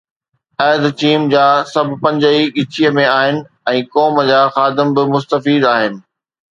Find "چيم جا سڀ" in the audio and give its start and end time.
0.99-1.87